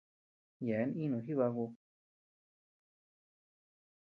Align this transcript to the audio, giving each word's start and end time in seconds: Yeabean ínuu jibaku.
Yeabean 0.65 0.91
ínuu 1.03 1.21
jibaku. 1.27 1.65